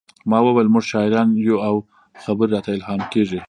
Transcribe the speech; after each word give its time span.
ما 0.29 0.37
وویل 0.43 0.67
موږ 0.73 0.83
شاعران 0.91 1.29
یو 1.47 1.57
او 1.67 1.75
خبرې 2.23 2.49
راته 2.55 2.69
الهام 2.75 3.01
کیږي 3.13 3.39